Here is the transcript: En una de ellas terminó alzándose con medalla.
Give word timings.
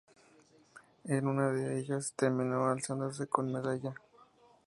En 1.03 1.27
una 1.27 1.51
de 1.51 1.77
ellas 1.79 2.13
terminó 2.15 2.65
alzándose 2.71 3.27
con 3.27 3.53
medalla. 3.53 3.93